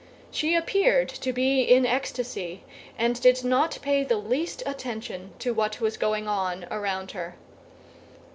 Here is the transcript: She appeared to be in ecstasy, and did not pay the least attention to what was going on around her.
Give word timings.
She 0.31 0.55
appeared 0.55 1.09
to 1.09 1.31
be 1.31 1.61
in 1.61 1.85
ecstasy, 1.85 2.63
and 2.97 3.21
did 3.21 3.43
not 3.43 3.77
pay 3.83 4.03
the 4.03 4.17
least 4.17 4.63
attention 4.65 5.33
to 5.37 5.53
what 5.53 5.79
was 5.79 5.95
going 5.95 6.27
on 6.27 6.65
around 6.71 7.11
her. 7.11 7.35